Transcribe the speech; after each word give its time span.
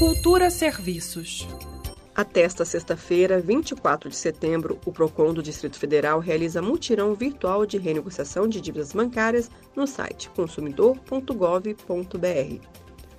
Cultura 0.00 0.48
Serviços. 0.48 1.46
Até 2.14 2.40
esta 2.40 2.64
sexta-feira, 2.64 3.38
24 3.38 4.08
de 4.08 4.16
setembro, 4.16 4.80
o 4.86 4.90
PROCON 4.90 5.34
do 5.34 5.42
Distrito 5.42 5.78
Federal 5.78 6.20
realiza 6.20 6.62
mutirão 6.62 7.14
virtual 7.14 7.66
de 7.66 7.76
renegociação 7.76 8.48
de 8.48 8.62
dívidas 8.62 8.94
bancárias 8.94 9.50
no 9.76 9.86
site 9.86 10.30
consumidor.gov.br. 10.30 12.66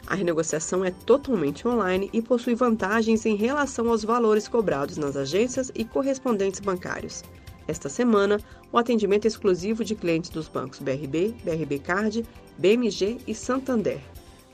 A 0.07 0.15
renegociação 0.15 0.83
é 0.83 0.89
totalmente 0.89 1.67
online 1.67 2.09
e 2.12 2.20
possui 2.20 2.55
vantagens 2.55 3.27
em 3.27 3.35
relação 3.35 3.87
aos 3.87 4.03
valores 4.03 4.47
cobrados 4.47 4.97
nas 4.97 5.15
agências 5.15 5.71
e 5.75 5.85
correspondentes 5.85 6.61
bancários. 6.61 7.23
Esta 7.67 7.89
semana, 7.89 8.39
o 8.71 8.77
atendimento 8.79 9.25
é 9.25 9.27
exclusivo 9.27 9.85
de 9.85 9.93
clientes 9.93 10.31
dos 10.31 10.47
bancos 10.47 10.79
BRB, 10.79 11.35
BRB 11.43 11.77
Card, 11.77 12.25
BMG 12.57 13.19
e 13.27 13.35
Santander. 13.35 14.01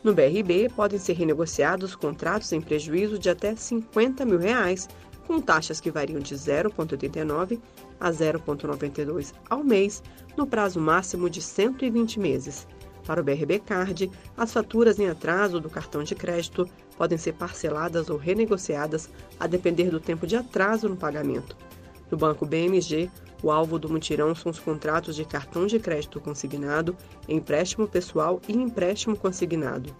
No 0.07 0.13
BRB, 0.13 0.69
podem 0.73 0.97
ser 0.97 1.17
renegociados 1.17 1.93
contratos 1.93 2.53
em 2.53 2.61
prejuízo 2.61 3.19
de 3.19 3.29
até 3.29 3.53
50 3.53 4.23
mil 4.23 4.39
reais, 4.39 4.87
com 5.27 5.41
taxas 5.41 5.81
que 5.81 5.91
variam 5.91 6.21
de 6.21 6.33
0,89 6.33 7.59
a 7.99 8.09
0,92 8.09 9.33
ao 9.49 9.65
mês, 9.65 10.01
no 10.37 10.47
prazo 10.47 10.79
máximo 10.79 11.29
de 11.29 11.41
120 11.41 12.21
meses. 12.21 12.65
Para 13.05 13.19
o 13.19 13.23
BRB 13.23 13.59
Card, 13.59 14.09
as 14.37 14.53
faturas 14.53 14.97
em 14.97 15.09
atraso 15.09 15.59
do 15.59 15.69
cartão 15.69 16.01
de 16.05 16.15
crédito 16.15 16.69
podem 16.97 17.17
ser 17.17 17.33
parceladas 17.33 18.09
ou 18.09 18.15
renegociadas 18.15 19.09
a 19.37 19.45
depender 19.45 19.89
do 19.89 19.99
tempo 19.99 20.25
de 20.25 20.37
atraso 20.37 20.87
no 20.87 20.95
pagamento. 20.95 21.53
No 22.09 22.17
Banco 22.17 22.45
BMG, 22.45 23.11
o 23.43 23.51
alvo 23.51 23.77
do 23.77 23.89
mutirão 23.89 24.33
são 24.33 24.51
os 24.51 24.59
contratos 24.59 25.15
de 25.15 25.23
cartão 25.23 25.67
de 25.67 25.79
crédito 25.79 26.19
consignado, 26.19 26.95
empréstimo 27.27 27.87
pessoal 27.87 28.41
e 28.47 28.53
empréstimo 28.53 29.15
consignado. 29.15 29.95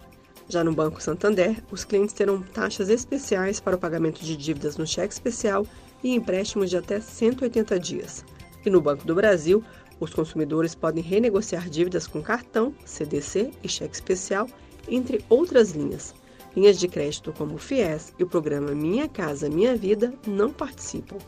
Já 0.48 0.64
no 0.64 0.72
Banco 0.72 1.02
Santander, 1.02 1.62
os 1.70 1.84
clientes 1.84 2.14
terão 2.14 2.40
taxas 2.40 2.88
especiais 2.88 3.60
para 3.60 3.76
o 3.76 3.78
pagamento 3.78 4.24
de 4.24 4.36
dívidas 4.36 4.76
no 4.76 4.86
cheque 4.86 5.12
especial 5.12 5.66
e 6.02 6.14
empréstimos 6.14 6.70
de 6.70 6.76
até 6.76 7.00
180 7.00 7.78
dias. 7.78 8.24
E 8.64 8.70
no 8.70 8.80
Banco 8.80 9.06
do 9.06 9.14
Brasil, 9.14 9.62
os 10.00 10.14
consumidores 10.14 10.74
podem 10.74 11.02
renegociar 11.02 11.68
dívidas 11.68 12.06
com 12.06 12.22
cartão, 12.22 12.74
CDC 12.84 13.50
e 13.62 13.68
cheque 13.68 13.94
especial, 13.94 14.48
entre 14.88 15.24
outras 15.28 15.72
linhas. 15.72 16.14
Linhas 16.56 16.78
de 16.78 16.88
crédito 16.88 17.32
como 17.32 17.54
o 17.54 17.58
FIES 17.58 18.14
e 18.18 18.24
o 18.24 18.26
programa 18.26 18.70
Minha 18.74 19.06
Casa 19.06 19.50
Minha 19.50 19.76
Vida 19.76 20.14
não 20.26 20.50
participam. 20.50 21.18